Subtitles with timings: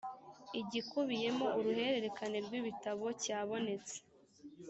[0.61, 3.95] igikubiyemo uruhererekane rw’ibitabo cyabonetse